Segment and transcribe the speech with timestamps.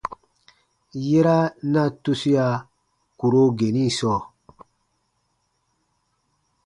[1.05, 1.37] Yera
[1.71, 2.45] na tusia
[3.19, 4.19] kùro geni sɔɔ.